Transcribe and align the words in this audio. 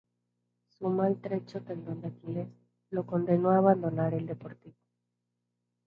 Su 0.67 0.89
maltrecho 0.89 1.61
tendón 1.61 2.01
de 2.01 2.07
aquiles, 2.07 2.47
lo 2.89 3.05
condenó 3.05 3.51
a 3.51 3.57
abandonar 3.59 4.15
el 4.15 4.25
Deportivo. 4.25 4.73